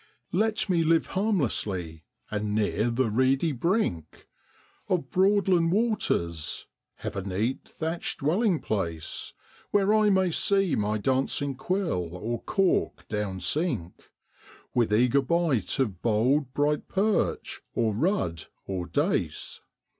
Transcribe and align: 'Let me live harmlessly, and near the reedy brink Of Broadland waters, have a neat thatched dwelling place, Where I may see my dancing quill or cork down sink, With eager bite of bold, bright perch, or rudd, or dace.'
'Let 0.31 0.67
me 0.67 0.81
live 0.81 1.05
harmlessly, 1.13 2.05
and 2.31 2.55
near 2.55 2.89
the 2.89 3.07
reedy 3.07 3.51
brink 3.51 4.27
Of 4.87 5.11
Broadland 5.11 5.69
waters, 5.71 6.65
have 6.95 7.15
a 7.15 7.21
neat 7.21 7.65
thatched 7.69 8.17
dwelling 8.21 8.61
place, 8.61 9.33
Where 9.69 9.93
I 9.93 10.09
may 10.09 10.31
see 10.31 10.75
my 10.75 10.97
dancing 10.97 11.53
quill 11.53 12.15
or 12.17 12.41
cork 12.41 13.07
down 13.09 13.41
sink, 13.41 14.09
With 14.73 14.91
eager 14.91 15.21
bite 15.21 15.77
of 15.77 16.01
bold, 16.01 16.51
bright 16.55 16.87
perch, 16.87 17.61
or 17.75 17.93
rudd, 17.93 18.45
or 18.65 18.87
dace.' 18.87 19.61